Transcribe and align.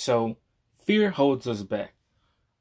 So 0.00 0.36
fear 0.84 1.10
holds 1.10 1.48
us 1.48 1.64
back. 1.64 1.94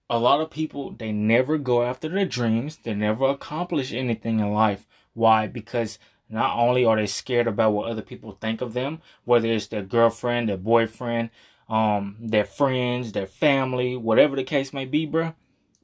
A 0.09 0.17
lot 0.17 0.41
of 0.41 0.49
people, 0.49 0.89
they 0.91 1.11
never 1.11 1.59
go 1.59 1.83
after 1.83 2.09
their 2.09 2.25
dreams. 2.25 2.77
They 2.77 2.95
never 2.95 3.25
accomplish 3.25 3.93
anything 3.93 4.39
in 4.39 4.53
life. 4.53 4.87
Why? 5.13 5.45
Because 5.45 5.99
not 6.31 6.57
only 6.57 6.83
are 6.83 6.95
they 6.95 7.05
scared 7.05 7.45
about 7.45 7.73
what 7.73 7.91
other 7.91 8.01
people 8.01 8.31
think 8.31 8.59
of 8.61 8.73
them, 8.73 9.03
whether 9.23 9.47
it's 9.47 9.67
their 9.67 9.83
girlfriend, 9.83 10.49
their 10.49 10.57
boyfriend, 10.57 11.29
um, 11.69 12.15
their 12.19 12.43
friends, 12.43 13.11
their 13.11 13.27
family, 13.27 13.95
whatever 13.95 14.35
the 14.35 14.43
case 14.43 14.73
may 14.73 14.85
be, 14.85 15.05
bro. 15.05 15.35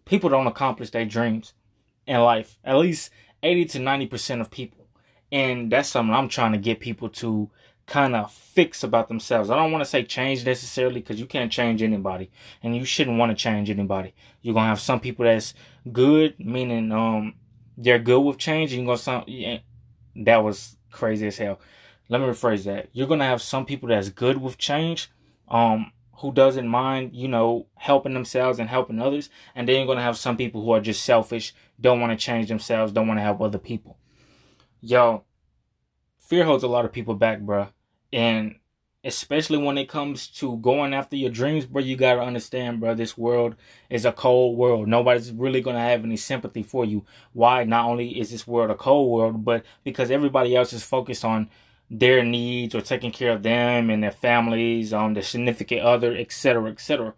People 0.05 0.31
don't 0.31 0.47
accomplish 0.47 0.89
their 0.89 1.05
dreams 1.05 1.53
in 2.07 2.19
life. 2.21 2.57
At 2.63 2.77
least 2.77 3.11
80 3.43 3.65
to 3.65 3.79
90% 3.79 4.41
of 4.41 4.49
people. 4.49 4.87
And 5.31 5.71
that's 5.71 5.89
something 5.89 6.15
I'm 6.15 6.29
trying 6.29 6.53
to 6.53 6.57
get 6.57 6.79
people 6.79 7.09
to 7.09 7.51
kind 7.85 8.15
of 8.15 8.31
fix 8.31 8.83
about 8.83 9.07
themselves. 9.07 9.49
I 9.49 9.55
don't 9.55 9.71
want 9.71 9.83
to 9.83 9.89
say 9.89 10.03
change 10.03 10.45
necessarily 10.45 11.01
because 11.01 11.19
you 11.19 11.25
can't 11.25 11.51
change 11.51 11.81
anybody 11.81 12.31
and 12.61 12.75
you 12.75 12.85
shouldn't 12.85 13.17
want 13.17 13.31
to 13.31 13.35
change 13.35 13.69
anybody. 13.69 14.13
You're 14.41 14.53
going 14.53 14.65
to 14.65 14.69
have 14.69 14.79
some 14.79 14.99
people 14.99 15.25
that's 15.25 15.53
good, 15.91 16.35
meaning, 16.39 16.91
um, 16.91 17.35
they're 17.77 17.99
good 17.99 18.21
with 18.21 18.37
change 18.37 18.73
you're 18.73 18.85
going 18.85 18.97
to 18.97 19.03
some, 19.03 19.23
yeah, 19.27 19.57
that 20.15 20.43
was 20.43 20.77
crazy 20.91 21.27
as 21.27 21.37
hell. 21.37 21.59
Let 22.09 22.21
me 22.21 22.27
rephrase 22.27 22.65
that. 22.65 22.89
You're 22.93 23.07
gonna 23.07 23.25
have 23.25 23.41
some 23.41 23.65
people 23.65 23.89
that's 23.89 24.09
good 24.09 24.39
with 24.39 24.57
change, 24.57 25.09
um, 25.47 25.91
who 26.17 26.31
doesn't 26.31 26.67
mind, 26.67 27.15
you 27.15 27.27
know, 27.27 27.67
helping 27.75 28.13
themselves 28.13 28.59
and 28.59 28.69
helping 28.69 28.99
others, 28.99 29.29
and 29.55 29.67
then 29.67 29.77
you're 29.77 29.87
gonna 29.87 30.01
have 30.01 30.17
some 30.17 30.37
people 30.37 30.63
who 30.63 30.71
are 30.71 30.81
just 30.81 31.03
selfish, 31.03 31.53
don't 31.79 31.99
want 31.99 32.17
to 32.17 32.23
change 32.23 32.49
themselves, 32.49 32.91
don't 32.91 33.07
want 33.07 33.19
to 33.19 33.23
help 33.23 33.41
other 33.41 33.57
people. 33.57 33.97
Yo, 34.81 35.23
fear 36.27 36.45
holds 36.45 36.63
a 36.63 36.67
lot 36.67 36.85
of 36.85 36.91
people 36.91 37.15
back, 37.15 37.39
bro, 37.41 37.67
and 38.11 38.55
especially 39.05 39.57
when 39.57 39.77
it 39.77 39.89
comes 39.89 40.27
to 40.27 40.57
going 40.57 40.93
after 40.93 41.15
your 41.17 41.29
dreams, 41.29 41.65
bro, 41.65 41.81
you 41.81 41.95
gotta 41.95 42.21
understand, 42.21 42.79
bro, 42.79 42.95
this 42.95 43.17
world 43.17 43.55
is 43.89 44.05
a 44.05 44.11
cold 44.11 44.57
world. 44.57 44.87
Nobody's 44.87 45.31
really 45.31 45.61
gonna 45.61 45.79
have 45.79 46.03
any 46.03 46.15
sympathy 46.15 46.63
for 46.63 46.85
you. 46.85 47.05
Why? 47.33 47.65
Not 47.65 47.85
only 47.85 48.19
is 48.19 48.31
this 48.31 48.47
world 48.47 48.71
a 48.71 48.75
cold 48.75 49.11
world, 49.11 49.43
but 49.43 49.65
because 49.83 50.09
everybody 50.09 50.55
else 50.55 50.71
is 50.71 50.83
focused 50.83 51.25
on 51.25 51.49
their 51.89 52.23
needs 52.23 52.73
or 52.73 52.81
taking 52.81 53.11
care 53.11 53.31
of 53.31 53.43
them 53.43 53.89
and 53.89 54.01
their 54.01 54.11
families, 54.11 54.93
um, 54.93 55.13
their 55.13 55.23
significant 55.23 55.81
other, 55.81 56.15
etc., 56.15 56.71
etc. 56.71 57.13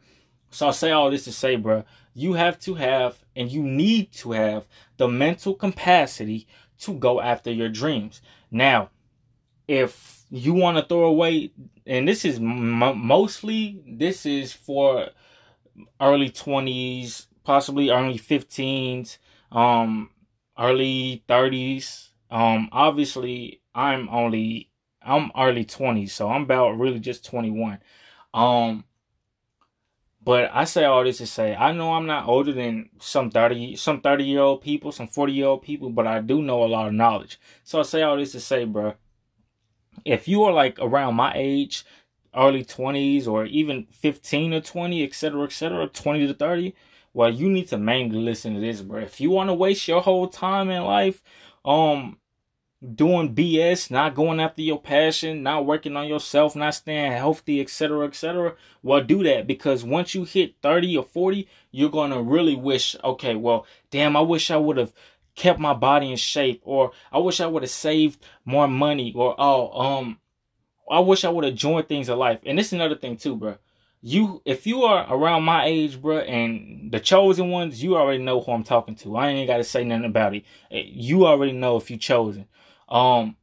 So 0.49 0.69
I 0.69 0.71
say 0.71 0.91
all 0.91 1.11
this 1.11 1.25
to 1.25 1.31
say, 1.31 1.55
bro, 1.55 1.83
you 2.13 2.33
have 2.33 2.59
to 2.61 2.75
have 2.75 3.23
and 3.35 3.51
you 3.51 3.61
need 3.61 4.11
to 4.13 4.31
have 4.31 4.65
the 4.97 5.07
mental 5.07 5.53
capacity 5.53 6.47
to 6.79 6.93
go 6.93 7.21
after 7.21 7.51
your 7.51 7.69
dreams. 7.69 8.21
Now, 8.49 8.89
if 9.67 10.23
you 10.29 10.53
want 10.53 10.77
to 10.77 10.83
throw 10.83 11.05
away 11.05 11.51
and 11.85 12.07
this 12.07 12.25
is 12.25 12.37
m- 12.37 12.97
mostly 12.97 13.81
this 13.87 14.25
is 14.25 14.53
for 14.53 15.09
early 16.01 16.29
20s 16.29 17.27
possibly 17.43 17.89
early 17.89 18.17
15s 18.17 19.17
um 19.51 20.09
early 20.57 21.23
30s 21.27 22.09
um 22.31 22.69
obviously 22.71 23.61
i'm 23.73 24.09
only 24.09 24.69
i'm 25.01 25.31
early 25.37 25.65
20s 25.65 26.09
so 26.11 26.29
i'm 26.29 26.43
about 26.43 26.77
really 26.77 26.99
just 26.99 27.25
21 27.25 27.79
um 28.33 28.83
but 30.25 30.49
I 30.51 30.63
say 30.63 30.85
all 30.85 31.03
this 31.03 31.19
to 31.19 31.27
say 31.27 31.55
I 31.55 31.71
know 31.71 31.93
I'm 31.93 32.07
not 32.07 32.27
older 32.27 32.51
than 32.51 32.89
some 32.99 33.29
30 33.29 33.75
some 33.75 34.01
30 34.01 34.23
year 34.23 34.41
old 34.41 34.61
people, 34.61 34.91
some 34.91 35.07
40 35.07 35.31
year 35.33 35.45
old 35.45 35.61
people, 35.61 35.91
but 35.91 36.07
I 36.07 36.19
do 36.19 36.41
know 36.41 36.63
a 36.63 36.65
lot 36.65 36.87
of 36.87 36.93
knowledge. 36.93 37.39
So 37.63 37.79
I 37.79 37.83
say 37.83 38.01
all 38.01 38.17
this 38.17 38.31
to 38.31 38.39
say, 38.39 38.65
bro, 38.65 38.95
if 40.03 40.27
you 40.27 40.43
are 40.43 40.53
like 40.53 40.77
around 40.79 41.15
my 41.15 41.31
age, 41.35 41.85
early 42.35 42.63
20s 42.63 43.27
or 43.27 43.45
even 43.45 43.85
15 43.91 44.53
or 44.53 44.61
20, 44.61 45.03
etc., 45.03 45.43
etc., 45.43 45.87
20 45.87 46.27
to 46.27 46.33
30, 46.33 46.73
well, 47.13 47.29
you 47.29 47.49
need 47.49 47.69
to 47.69 47.77
mainly 47.77 48.19
listen 48.19 48.55
to 48.55 48.59
this, 48.59 48.81
bro. 48.81 48.99
If 48.99 49.21
you 49.21 49.29
want 49.31 49.49
to 49.49 49.53
waste 49.53 49.87
your 49.87 50.01
whole 50.01 50.27
time 50.27 50.69
in 50.69 50.83
life, 50.83 51.23
um, 51.63 52.17
doing 52.93 53.33
BS, 53.33 53.89
not 53.89 54.15
going 54.15 54.39
after 54.39 54.61
your 54.61 54.79
passion, 54.81 55.41
not 55.41 55.65
working 55.65 55.95
on 55.95 56.07
yourself, 56.07 56.55
not 56.55 56.75
staying 56.75 57.13
healthy, 57.13 57.61
etc., 57.61 58.05
etc., 58.05 58.55
well, 58.83 59.01
do 59.01 59.23
that 59.23 59.47
because 59.47 59.83
once 59.83 60.13
you 60.13 60.25
hit 60.25 60.55
30 60.61 60.97
or 60.97 61.03
40, 61.03 61.47
you're 61.71 61.89
going 61.89 62.11
to 62.11 62.21
really 62.21 62.55
wish, 62.55 62.95
okay, 63.03 63.35
well, 63.35 63.65
damn, 63.91 64.17
I 64.17 64.21
wish 64.21 64.51
I 64.51 64.57
would 64.57 64.77
have 64.77 64.93
kept 65.35 65.59
my 65.59 65.73
body 65.73 66.11
in 66.11 66.17
shape 66.17 66.61
or 66.63 66.91
I 67.11 67.19
wish 67.19 67.39
I 67.39 67.47
would 67.47 67.63
have 67.63 67.69
saved 67.69 68.25
more 68.45 68.67
money 68.67 69.13
or 69.15 69.35
oh 69.37 69.79
um 69.79 70.19
I 70.89 70.99
wish 70.99 71.25
I 71.25 71.29
would 71.29 71.45
have 71.45 71.55
joined 71.55 71.87
things 71.87 72.09
in 72.09 72.17
life. 72.17 72.39
And 72.45 72.57
this 72.57 72.67
is 72.67 72.73
another 72.73 72.95
thing 72.95 73.17
too, 73.17 73.35
bro. 73.35 73.57
You 74.01 74.41
if 74.45 74.65
you 74.67 74.83
are 74.83 75.05
around 75.11 75.43
my 75.43 75.65
age, 75.65 76.01
bro, 76.01 76.19
and 76.19 76.91
the 76.91 76.99
chosen 76.99 77.49
ones, 77.49 77.83
you 77.83 77.97
already 77.97 78.23
know 78.23 78.39
who 78.39 78.51
I'm 78.51 78.63
talking 78.63 78.95
to. 78.97 79.17
I 79.17 79.29
ain't 79.29 79.47
got 79.47 79.57
to 79.57 79.63
say 79.63 79.83
nothing 79.83 80.05
about 80.05 80.35
it. 80.35 80.43
Eh, 80.71 80.83
you 80.85 81.25
already 81.25 81.53
know 81.53 81.77
if 81.77 81.89
you 81.89 81.97
chosen. 81.97 82.47
Um 82.87 83.35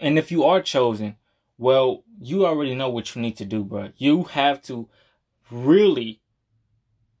and 0.00 0.18
if 0.18 0.32
you 0.32 0.44
are 0.44 0.60
chosen, 0.60 1.16
well, 1.56 2.02
you 2.20 2.46
already 2.46 2.74
know 2.74 2.88
what 2.88 3.14
you 3.14 3.22
need 3.22 3.36
to 3.36 3.44
do, 3.44 3.62
bro. 3.62 3.90
You 3.96 4.24
have 4.24 4.60
to 4.62 4.88
really 5.50 6.20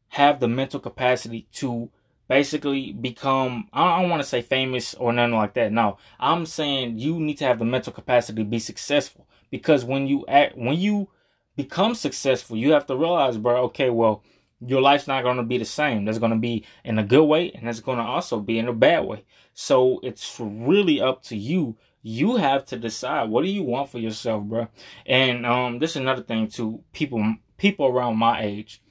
have 0.08 0.40
the 0.40 0.48
mental 0.48 0.80
capacity 0.80 1.46
to 1.52 1.90
basically 2.28 2.92
become 2.92 3.68
I 3.72 4.00
don't 4.00 4.10
want 4.10 4.22
to 4.22 4.28
say 4.28 4.42
famous 4.42 4.94
or 4.94 5.12
nothing 5.12 5.34
like 5.34 5.54
that. 5.54 5.72
No. 5.72 5.98
I'm 6.18 6.46
saying 6.46 6.98
you 6.98 7.20
need 7.20 7.38
to 7.38 7.44
have 7.44 7.58
the 7.58 7.64
mental 7.64 7.92
capacity 7.92 8.42
to 8.42 8.48
be 8.48 8.58
successful 8.58 9.26
because 9.50 9.84
when 9.84 10.06
you 10.06 10.24
act 10.28 10.56
when 10.56 10.78
you 10.78 11.08
become 11.56 11.94
successful, 11.94 12.56
you 12.56 12.72
have 12.72 12.86
to 12.86 12.96
realize, 12.96 13.38
bro, 13.38 13.62
okay, 13.64 13.90
well, 13.90 14.24
your 14.60 14.80
life's 14.80 15.06
not 15.06 15.22
going 15.22 15.36
to 15.36 15.42
be 15.42 15.58
the 15.58 15.64
same. 15.64 16.04
That's 16.04 16.18
going 16.18 16.32
to 16.32 16.38
be 16.38 16.64
in 16.84 16.98
a 16.98 17.04
good 17.04 17.24
way 17.24 17.52
and 17.52 17.66
that's 17.66 17.80
going 17.80 17.98
to 17.98 18.04
also 18.04 18.40
be 18.40 18.58
in 18.58 18.68
a 18.68 18.72
bad 18.72 19.04
way. 19.04 19.24
So 19.52 20.00
it's 20.02 20.36
really 20.40 21.00
up 21.00 21.22
to 21.24 21.36
you. 21.36 21.76
You 22.02 22.36
have 22.36 22.66
to 22.66 22.76
decide 22.76 23.30
what 23.30 23.44
do 23.44 23.50
you 23.50 23.62
want 23.62 23.90
for 23.90 23.98
yourself, 23.98 24.44
bro. 24.44 24.68
And 25.06 25.46
um 25.46 25.78
this 25.78 25.90
is 25.90 25.96
another 25.96 26.22
thing 26.22 26.48
to 26.48 26.82
People 26.92 27.36
people 27.56 27.86
around 27.86 28.18
my 28.18 28.42
age 28.42 28.82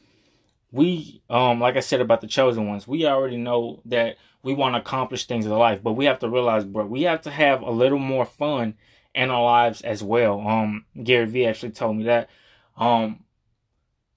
we 0.74 1.22
um 1.30 1.60
like 1.62 1.78
I 1.78 1.82
said 1.82 2.02
about 2.02 2.20
the 2.20 2.28
chosen 2.28 2.68
ones, 2.68 2.88
we 2.88 3.06
already 3.06 3.38
know 3.38 3.82
that 3.86 4.18
we 4.42 4.54
want 4.54 4.76
to 4.76 4.82
accomplish 4.82 5.26
things 5.26 5.46
in 5.46 5.52
life, 5.54 5.82
but 5.82 5.94
we 5.94 6.06
have 6.06 6.20
to 6.20 6.30
realize, 6.30 6.66
bro, 6.66 6.86
we 6.86 7.04
have 7.04 7.22
to 7.22 7.32
have 7.32 7.62
a 7.62 7.70
little 7.70 8.00
more 8.00 8.26
fun 8.26 8.74
in 9.16 9.30
our 9.30 9.44
lives 9.44 9.82
as 9.82 10.04
well. 10.04 10.42
Um 10.42 10.86
Gary 11.02 11.28
Vee 11.28 11.46
actually 11.46 11.72
told 11.72 11.96
me 11.98 12.06
that. 12.06 12.28
Um 12.76 13.24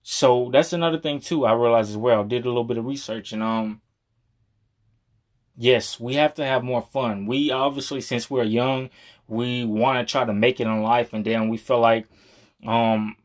so 0.02 0.48
that's 0.50 0.72
another 0.72 0.98
thing 0.98 1.20
too, 1.20 1.44
I 1.44 1.52
realized 1.52 1.90
as 1.90 1.96
well. 1.98 2.24
Did 2.24 2.46
a 2.46 2.48
little 2.48 2.64
bit 2.64 2.78
of 2.78 2.86
research 2.86 3.32
and 3.32 3.42
um 3.42 3.82
yes, 5.58 6.00
we 6.00 6.14
have 6.14 6.32
to 6.34 6.44
have 6.44 6.64
more 6.64 6.82
fun. 6.82 7.26
We 7.26 7.50
obviously 7.50 8.00
since 8.00 8.30
we're 8.30 8.44
young, 8.44 8.88
we 9.28 9.66
want 9.66 9.98
to 9.98 10.10
try 10.10 10.24
to 10.24 10.32
make 10.32 10.58
it 10.58 10.66
in 10.66 10.82
life 10.82 11.12
and 11.12 11.22
then 11.22 11.50
we 11.50 11.58
feel 11.58 11.80
like 11.80 12.06
um 12.66 13.16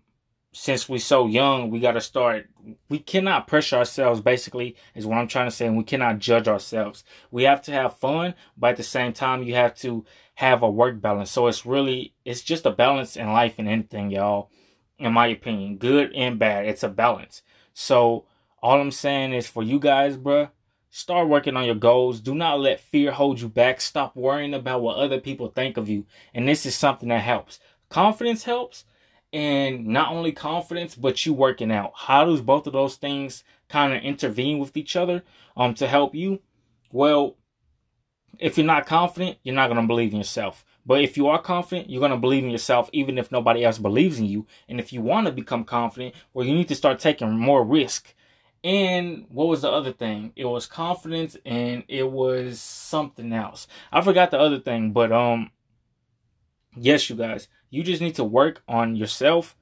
since 0.54 0.90
we're 0.90 1.00
so 1.00 1.28
young, 1.28 1.70
we 1.70 1.80
got 1.80 1.94
to 1.94 2.02
start. 2.02 2.50
We 2.90 3.00
cannot 3.00 3.48
pressure 3.48 3.78
ourselves, 3.78 4.22
basically, 4.22 4.76
is 4.96 5.06
what 5.06 5.18
I'm 5.18 5.28
trying 5.28 5.48
to 5.48 5.56
say, 5.56 5.68
and 5.68 5.78
we 5.78 5.84
cannot 5.84 6.20
judge 6.20 6.48
ourselves. 6.48 7.04
We 7.32 7.44
have 7.44 7.62
to 7.64 7.72
have 7.72 7.98
fun, 7.98 8.36
but 8.58 8.72
at 8.72 8.78
the 8.78 8.84
same 8.84 9.14
time, 9.14 9.44
you 9.44 9.56
have 9.56 9.76
to 9.78 10.06
have 10.36 10.64
a 10.64 10.70
work 10.70 11.02
balance. 11.02 11.32
So 11.32 11.48
it's 11.48 11.66
really, 11.66 12.14
it's 12.26 12.42
just 12.42 12.66
a 12.66 12.72
balance 12.72 13.16
in 13.16 13.32
life 13.32 13.56
and 13.58 13.68
anything, 13.68 14.12
y'all, 14.12 14.50
in 14.98 15.14
my 15.14 15.28
opinion. 15.28 15.78
Good 15.78 16.14
and 16.14 16.40
bad. 16.40 16.66
It's 16.66 16.84
a 16.84 16.90
balance. 16.90 17.42
So 17.74 18.26
all 18.62 18.80
I'm 18.80 18.92
saying 18.92 19.34
is 19.34 19.48
for 19.48 19.64
you 19.64 19.80
guys, 19.80 20.18
bruh, 20.18 20.50
start 20.90 21.28
working 21.28 21.56
on 21.58 21.66
your 21.66 21.76
goals. 21.76 22.20
Do 22.20 22.36
not 22.36 22.60
let 22.60 22.80
fear 22.80 23.12
hold 23.12 23.42
you 23.42 23.50
back. 23.50 23.82
Stop 23.82 24.16
worrying 24.16 24.54
about 24.54 24.82
what 24.82 24.98
other 24.98 25.20
people 25.20 25.48
think 25.48 25.78
of 25.78 25.90
you. 25.90 26.06
And 26.34 26.48
this 26.48 26.66
is 26.66 26.76
something 26.76 27.10
that 27.10 27.22
helps. 27.22 27.60
Confidence 27.90 28.44
helps 28.44 28.86
and 29.34 29.86
not 29.88 30.12
only 30.12 30.32
confidence, 30.32 30.96
but 30.96 31.26
you 31.26 31.34
working 31.34 31.72
out. 31.72 31.94
How 31.96 32.26
does 32.26 32.42
both 32.42 32.68
of 32.68 32.74
those 32.74 32.96
things 32.96 33.44
kind 33.70 33.94
of 33.94 34.04
intervene 34.04 34.60
with 34.60 34.76
each 34.76 34.96
other 34.96 35.24
um 35.56 35.74
to 35.76 35.88
help 35.88 36.16
you? 36.16 36.42
Well, 36.92 37.38
if 38.40 38.58
you're 38.58 38.66
not 38.66 38.86
confident, 38.86 39.38
you're 39.44 39.56
not 39.56 39.68
going 39.68 39.82
to 39.82 39.88
believe 39.88 40.12
in 40.12 40.18
yourself. 40.18 40.66
But 40.86 41.02
if 41.04 41.16
you 41.16 41.28
are 41.28 41.42
confident, 41.42 41.90
you're 41.90 42.00
going 42.00 42.12
to 42.12 42.18
believe 42.18 42.44
in 42.44 42.50
yourself 42.50 42.90
even 42.92 43.18
if 43.18 43.32
nobody 43.32 43.64
else 43.64 43.78
believes 43.78 44.20
in 44.20 44.26
you. 44.26 44.48
And 44.68 44.80
if 44.80 44.92
you 44.92 45.02
want 45.02 45.28
to 45.28 45.32
become 45.32 45.64
confident, 45.64 46.16
well, 46.34 46.46
you 46.46 46.56
need 46.56 46.68
to 46.70 46.76
start 46.76 47.00
taking 47.00 47.38
more 47.38 47.64
risk. 47.64 48.14
And 48.64 49.26
what 49.30 49.48
was 49.48 49.62
the 49.62 49.72
other 49.72 49.92
thing? 49.92 50.34
It 50.36 50.46
was 50.46 50.66
confidence 50.66 51.38
and 51.46 51.84
it 51.88 52.10
was 52.10 52.60
something 52.60 53.32
else. 53.34 53.68
I 53.92 54.02
forgot 54.02 54.32
the 54.32 54.40
other 54.40 54.60
thing, 54.60 54.92
but 54.92 55.12
um 55.12 55.52
yes, 56.76 57.10
you 57.10 57.16
guys, 57.16 57.48
you 57.72 57.84
just 57.84 58.02
need 58.02 58.16
to 58.16 58.24
work 58.24 58.62
on 58.68 58.96
yourself. 58.96 59.56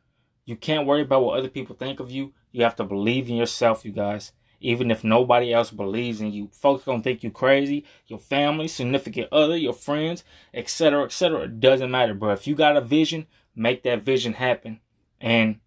You 0.46 0.58
can't 0.58 0.86
worry 0.86 1.04
about 1.04 1.24
what 1.24 1.38
other 1.38 1.48
people 1.48 1.76
think 1.76 2.00
of 2.00 2.12
you. 2.12 2.34
You 2.52 2.64
have 2.64 2.76
to 2.78 2.84
believe 2.84 3.30
in 3.30 3.36
yourself, 3.36 3.86
you 3.86 3.92
guys. 3.92 4.34
Even 4.60 4.92
if 4.92 5.04
nobody 5.04 5.54
else 5.54 5.72
believes 5.72 6.20
in 6.20 6.34
you, 6.34 6.50
folks 6.52 6.84
gonna 6.84 7.02
think 7.02 7.24
you 7.24 7.32
crazy. 7.32 7.86
Your 8.08 8.20
family, 8.20 8.68
significant 8.68 9.30
other, 9.32 9.56
your 9.56 9.74
friends, 9.74 10.26
etc., 10.54 11.06
etc. 11.06 11.44
It 11.44 11.60
doesn't 11.60 11.92
matter, 11.92 12.14
bro. 12.14 12.32
If 12.32 12.48
you 12.48 12.56
got 12.56 12.76
a 12.76 12.82
vision, 12.82 13.28
make 13.56 13.84
that 13.84 14.02
vision 14.02 14.34
happen. 14.34 14.82
And 15.22 15.60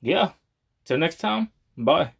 yeah, 0.00 0.32
till 0.84 0.98
next 0.98 1.20
time, 1.20 1.50
bye. 1.76 2.14